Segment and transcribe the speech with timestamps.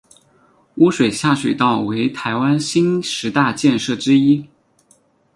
[0.77, 4.43] 污水下水道为台湾新十大建设之一。